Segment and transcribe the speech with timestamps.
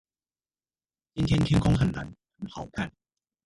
[1.13, 2.91] 今天天空很藍，很好看